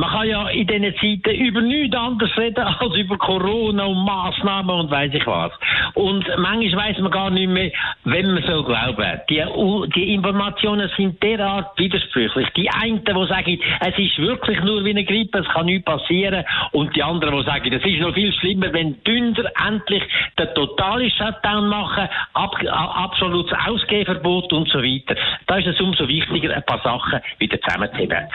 Man 0.00 0.08
kann 0.08 0.26
ja 0.26 0.48
in 0.48 0.66
diesen 0.66 0.94
Zeiten 0.96 1.38
über 1.38 1.60
nichts 1.60 1.94
anderes 1.94 2.34
reden 2.38 2.64
als 2.80 2.96
über 2.96 3.18
Corona 3.18 3.84
und 3.84 4.02
Massnahmen 4.02 4.80
und 4.80 4.90
weiß 4.90 5.12
ich 5.12 5.26
was. 5.26 5.52
Und 5.92 6.24
manchmal 6.38 6.88
weiß 6.88 7.00
man 7.00 7.10
gar 7.10 7.28
nicht 7.28 7.50
mehr, 7.50 7.70
wenn 8.04 8.32
man 8.32 8.42
so 8.44 8.64
glauben. 8.64 9.20
Die, 9.28 9.44
die 9.94 10.14
Informationen 10.14 10.90
sind 10.96 11.22
derart 11.22 11.78
widersprüchlich. 11.78 12.48
Die 12.56 12.70
einen, 12.70 13.04
die 13.04 13.26
sagen, 13.28 13.60
es 13.80 13.98
ist 13.98 14.18
wirklich 14.18 14.58
nur 14.62 14.82
wie 14.86 14.90
eine 14.90 15.04
Grippe, 15.04 15.40
es 15.40 15.48
kann 15.48 15.66
nichts 15.66 15.84
passieren. 15.84 16.46
Und 16.72 16.96
die 16.96 17.02
anderen, 17.02 17.36
die 17.36 17.44
sagen, 17.44 17.70
es 17.70 17.84
ist 17.84 18.00
noch 18.00 18.14
viel 18.14 18.32
schlimmer, 18.32 18.72
wenn 18.72 19.04
Dünder 19.04 19.52
endlich 19.68 20.02
den 20.38 20.48
totalen 20.54 21.10
Shutdown 21.10 21.68
machen, 21.68 22.08
ab, 22.32 22.56
absolutes 22.70 23.52
Ausgehverbot 23.66 24.50
und 24.54 24.66
so 24.70 24.78
weiter. 24.78 25.14
Da 25.46 25.56
ist 25.58 25.66
es 25.66 25.78
umso 25.78 26.08
wichtiger, 26.08 26.56
ein 26.56 26.64
paar 26.64 26.80
Sachen 26.82 27.20
wieder 27.38 27.60
zusammenzuheben. 27.60 28.28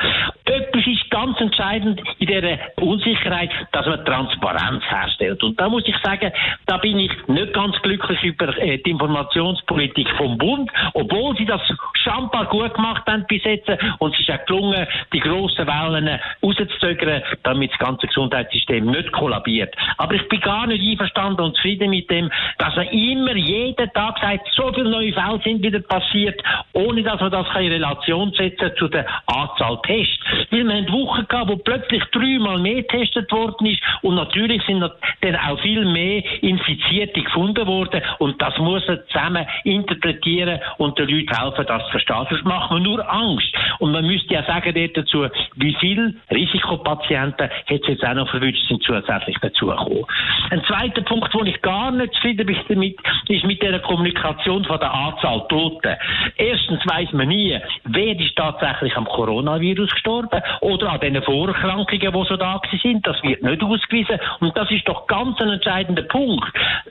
Etwas 0.45 0.86
ist 0.86 1.09
ganz 1.09 1.40
entscheidend 1.55 2.02
in 2.20 2.27
dieser 2.27 2.58
Unsicherheit, 2.77 3.50
dass 3.72 3.86
man 3.86 4.04
Transparenz 4.05 4.84
herstellt. 4.90 5.41
Und 5.44 5.59
da 5.59 5.70
muss 5.70 5.84
ich 5.86 5.95
sagen, 6.04 6.31
da 6.66 6.78
bin 6.78 7.00
ich 7.00 7.12
nicht 7.28 7.54
ganz 7.54 7.76
glücklich 7.81 8.22
über 8.23 8.55
äh, 8.58 8.78
die 8.80 8.91
Informationspolitik 8.91 10.09
vom 10.18 10.38
Bund, 10.38 10.70
obwohl 10.94 11.36
sie 11.38 11.45
das 11.45 11.62
schambar 12.04 12.45
gut 12.45 12.73
gemacht 12.73 13.04
haben 13.08 13.26
bis 13.28 13.44
jetzt. 13.44 13.70
Und 14.00 14.14
es 14.14 14.20
ist 14.20 14.31
auch 14.31 14.45
gelungen, 14.45 14.88
die 15.14 15.20
grossen 15.20 15.67
Wellen 15.67 16.20
rauszuzögern, 16.44 17.22
damit 17.44 17.72
das 17.72 17.80
ganze 17.80 18.08
Gesundheitssystem 18.08 18.86
nicht 18.86 19.11
kollabiert. 19.11 19.73
Aber 19.98 20.14
ich 20.16 20.28
bin 20.28 20.39
gar 20.42 20.67
nicht 20.67 20.83
einverstanden 20.83 21.42
und 21.42 21.56
zufrieden 21.56 21.89
mit 21.89 22.09
dem, 22.09 22.30
dass 22.58 22.76
man 22.76 22.88
immer 22.88 23.36
jeden 23.36 23.92
Tag 23.94 24.20
sagt, 24.20 24.48
so 24.56 24.72
viele 24.73 24.89
neue 24.89 25.14
Fälle 25.14 25.39
sind 25.44 25.64
wieder 25.64 25.80
passiert, 25.80 26.42
ohne 26.73 27.02
dass 27.03 27.20
man 27.22 27.31
das 27.31 27.48
in 27.59 27.72
Relation 27.72 28.31
setzen 28.33 28.72
zu 28.78 28.88
der 28.88 29.06
Anzahl 29.28 29.80
Tests. 29.83 30.20
Weil 30.52 30.66
wir 30.66 30.73
haben 30.73 30.92
Wochen 30.92 31.28
gehabt, 31.36 31.52
wo 31.52 31.58
plötzlich 31.58 32.03
dreimal 32.11 32.59
mehr 32.59 32.83
getestet 32.83 33.31
worden 33.31 33.67
ist 33.67 33.81
und 34.02 34.16
natürlich 34.16 34.61
sind 34.64 34.81
dann 34.81 35.36
auch 35.36 35.59
viel 35.59 35.86
mehr 35.86 36.23
Infizierte 36.42 37.22
gefunden 37.22 37.67
worden 37.67 38.02
und 38.19 38.42
das 38.42 38.58
muss 38.58 38.88
man 38.88 39.00
zusammen 39.08 39.45
interpretieren 39.64 40.59
und 40.77 40.97
den 40.97 41.09
Leuten 41.09 41.36
helfen, 41.36 41.66
das 41.67 41.83
zu 41.86 41.92
verstehen. 41.92 42.25
Sonst 42.30 42.45
macht 42.45 42.72
man 42.72 42.83
nur 42.83 43.11
Angst. 43.11 43.53
Und 43.80 43.92
man 43.92 44.05
müsste 44.05 44.33
ja 44.33 44.44
sagen 44.44 44.73
dazu, 44.94 45.27
wie 45.56 45.75
viele 45.80 46.14
Risikopatienten 46.31 47.50
hat 47.50 47.81
es 47.81 47.88
jetzt 47.88 48.06
auch 48.06 48.14
noch 48.14 48.30
verwünscht, 48.30 48.67
sind 48.67 48.84
zusätzlich 48.84 49.38
dazugekommen. 49.42 50.06
Ein 50.50 50.64
zweiter 50.66 51.02
Punkt, 51.02 51.34
wo 51.34 51.44
ich 51.44 51.61
gar 51.61 51.92
nicht 51.92 52.14
zufrieden 52.16 52.45
bin 52.45 52.58
damit, 52.67 52.98
ist 53.28 53.45
mit 53.45 53.61
der 53.61 53.80
Kommunikation 53.80 54.64
von 54.66 54.80
der 54.80 54.94
Anzahl 54.94 55.45
Toten. 55.48 55.95
Erstens 56.38 56.86
weiß 56.86 57.14
man 57.14 57.28
nie, 57.28 57.59
wer 57.86 58.20
ist 58.20 58.36
tatsächlich 58.36 58.95
am 58.95 59.06
Coronavirus 59.06 59.89
gestorben 59.92 60.42
oder 60.61 60.92
an 60.92 61.00
den 61.00 61.22
Vorerkrankungen, 61.23 62.00
die 62.00 62.28
so 62.28 62.38
da 62.38 62.61
sind. 62.81 63.06
Das 63.06 63.22
wird 63.23 63.44
nicht 63.44 63.64
ausgewiesen. 63.64 64.20
Und 64.39 64.56
das 64.58 64.70
ist 64.72 64.88
doch 64.88 65.08
ganz 65.08 65.39
ein 65.39 65.50
entscheidender 65.50 66.03
Punkt. 66.03 66.45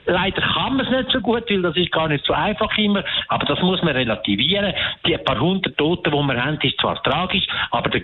Leider 0.05 0.41
kann 0.41 0.77
man 0.77 0.85
es 0.85 0.91
nicht 0.91 1.11
so 1.11 1.19
gut, 1.19 1.49
weil 1.49 1.61
das 1.61 1.75
ist 1.75 1.91
gar 1.91 2.07
nicht 2.07 2.25
so 2.25 2.33
einfach 2.33 2.75
immer. 2.77 3.03
Aber 3.27 3.45
das 3.45 3.61
muss 3.61 3.81
man 3.81 3.95
relativieren. 3.95 4.73
Die 5.05 5.17
paar 5.17 5.39
hundert 5.39 5.77
Toten, 5.77 6.11
die 6.11 6.17
wir 6.17 6.43
haben, 6.43 6.59
ist 6.61 6.79
zwar 6.79 7.01
tragisch, 7.03 7.45
aber 7.71 7.89
der 7.89 8.01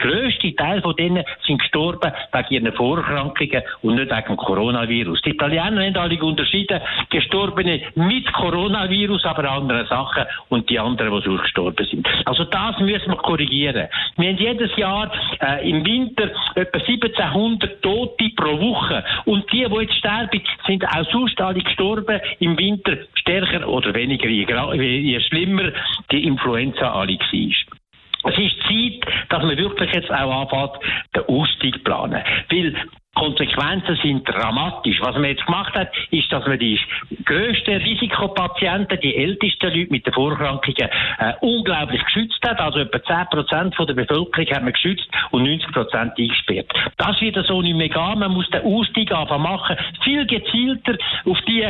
grösste 0.51 0.55
Teil 0.55 0.81
von 0.81 0.95
denen 0.95 1.23
sind 1.45 1.59
gestorben 1.59 2.11
wegen 2.31 2.65
ihren 2.65 2.73
Vorerkrankungen 2.73 3.63
und 3.81 3.95
nicht 3.95 4.11
wegen 4.11 4.27
dem 4.27 4.37
Coronavirus. 4.37 5.21
Die 5.21 5.31
Italiener 5.31 5.83
haben 5.83 5.97
alle 5.97 6.23
unterschieden. 6.23 6.81
Gestorbene 7.09 7.81
mit 7.95 8.31
Coronavirus, 8.33 9.25
aber 9.25 9.49
andere 9.49 9.85
Sachen 9.87 10.25
und 10.49 10.69
die 10.69 10.79
anderen, 10.79 11.21
die 11.21 11.37
gestorben 11.37 11.85
sind. 11.89 12.07
Also 12.25 12.43
das 12.45 12.79
müssen 12.79 13.09
wir 13.09 13.17
korrigieren. 13.17 13.87
Wir 14.17 14.29
haben 14.29 14.37
jedes 14.37 14.75
Jahr 14.77 15.11
äh, 15.41 15.69
im 15.69 15.85
Winter 15.85 16.29
etwa 16.55 16.77
1700 16.79 17.81
Tote 17.81 18.29
pro 18.35 18.59
Woche. 18.59 19.03
Und 19.25 19.51
die, 19.51 19.65
die 19.65 19.81
jetzt 19.81 19.95
sterben, 19.95 20.41
sind 20.65 20.85
auch 20.85 21.05
sonst 21.11 21.39
alle 21.41 21.61
gestorben 21.61 22.19
im 22.39 22.57
Winter 22.57 22.97
stärker 23.15 23.67
oder 23.67 23.93
weniger, 23.93 24.27
je, 24.27 24.99
je 24.99 25.19
schlimmer 25.21 25.71
die 26.11 26.25
Influenza 26.25 26.91
alle 26.91 27.17
war. 27.17 27.80
Es 28.23 28.37
ist 28.37 28.55
Zeit, 28.67 29.29
dass 29.29 29.43
man 29.43 29.57
wirklich 29.57 29.91
jetzt 29.93 30.11
auch 30.11 30.41
anfängt, 30.41 30.83
den 31.15 31.23
Ausstieg 31.27 31.75
zu 31.75 31.83
planen. 31.83 32.23
Weil 32.49 32.75
Konsequenzen 33.13 33.99
sind 34.01 34.27
dramatisch. 34.27 35.01
Was 35.01 35.15
man 35.15 35.25
jetzt 35.25 35.45
gemacht 35.45 35.73
hat, 35.73 35.89
ist, 36.11 36.31
dass 36.31 36.47
man 36.47 36.57
die 36.57 36.79
grössten 37.25 37.75
Risikopatienten, 37.75 38.99
die 39.01 39.15
ältesten 39.15 39.73
Leute 39.73 39.91
mit 39.91 40.05
den 40.05 40.13
Vorerkrankungen, 40.13 40.89
äh, 41.19 41.33
unglaublich 41.41 42.03
geschützt 42.05 42.39
hat. 42.47 42.59
Also 42.59 42.79
etwa 42.79 42.99
10% 42.99 43.75
von 43.75 43.87
der 43.87 43.95
Bevölkerung 43.95 44.47
hat 44.49 44.63
man 44.63 44.71
geschützt 44.71 45.07
und 45.31 45.43
90% 45.43 46.17
eingesperrt. 46.17 46.71
Das 46.97 47.19
wird 47.19 47.35
so 47.45 47.61
nicht 47.61 47.75
mehr 47.75 47.89
gehen. 47.89 48.19
Man 48.19 48.31
muss 48.31 48.49
den 48.49 48.63
Ausstieg 48.63 49.11
einfach 49.11 49.39
machen. 49.39 49.75
Viel 50.03 50.25
gezielter 50.25 50.97
auf 51.25 51.39
die 51.41 51.67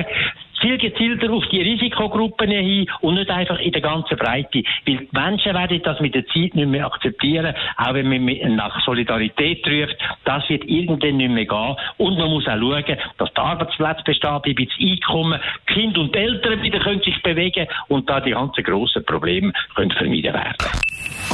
viel 0.61 0.77
gezielter 0.77 1.31
auf 1.31 1.43
die 1.51 1.61
Risikogruppen 1.61 2.49
hin 2.49 2.87
und 3.01 3.15
nicht 3.15 3.29
einfach 3.29 3.59
in 3.59 3.71
der 3.71 3.81
ganzen 3.81 4.17
Breite. 4.17 4.63
Weil 4.85 4.97
die 4.97 5.09
Menschen 5.11 5.53
werden 5.53 5.81
das 5.83 5.99
mit 5.99 6.15
der 6.15 6.25
Zeit 6.27 6.55
nicht 6.55 6.67
mehr 6.67 6.85
akzeptieren, 6.85 7.53
auch 7.77 7.93
wenn 7.93 8.07
man 8.07 8.55
nach 8.55 8.83
Solidarität 8.85 9.67
ruft. 9.67 9.97
Das 10.25 10.47
wird 10.49 10.63
irgendwann 10.65 11.17
nicht 11.17 11.31
mehr 11.31 11.45
gehen. 11.45 11.75
Und 11.97 12.17
man 12.17 12.29
muss 12.29 12.47
auch 12.47 12.57
schauen, 12.57 12.97
dass 13.17 13.33
der 13.33 13.43
Arbeitsplatz 13.43 14.03
besteht, 14.03 14.41
bleibt 14.41 14.59
das 14.59 14.79
Einkommen, 14.79 15.39
Kind 15.67 15.97
und 15.97 16.15
Eltern 16.15 16.61
wieder 16.61 16.79
können 16.79 17.01
sich 17.01 17.21
bewegen 17.23 17.67
und 17.87 18.09
da 18.09 18.19
die 18.19 18.31
ganzen 18.31 18.63
grossen 18.63 19.05
Probleme 19.05 19.53
können 19.75 19.91
vermieden 19.91 20.33
werden. 20.33 20.57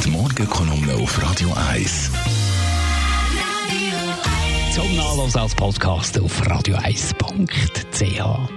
Die 0.04 0.10
Morgenkolumne 0.10 0.94
auf 0.94 1.22
Radio 1.22 1.50
1. 1.72 2.12
Zum 4.74 4.96
Nachlass 4.96 5.36
als 5.36 5.56
Podcast 5.56 6.20
auf 6.20 6.42
radio1.ch. 6.44 8.57